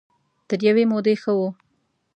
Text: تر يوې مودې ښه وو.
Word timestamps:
تر 0.49 0.59
يوې 0.67 0.83
مودې 0.91 1.15
ښه 1.21 1.31
وو. 1.37 1.47